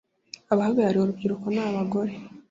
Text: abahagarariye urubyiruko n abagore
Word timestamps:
abahagarariye 0.53 1.01
urubyiruko 1.03 1.47
n 1.55 1.57
abagore 1.65 2.13